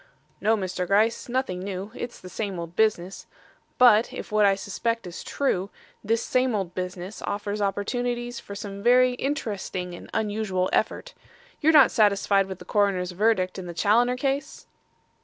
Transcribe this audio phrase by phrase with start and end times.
[0.41, 0.87] "No, Mr.
[0.87, 1.91] Gryce; nothing new.
[1.93, 3.27] It's the same old business.
[3.77, 5.69] But, if what I suspect is true,
[6.03, 11.13] this same old business offers opportunities for some very interesting and unusual effort.
[11.59, 14.65] You're not satisfied with the coroner's verdict in the Challoner case?"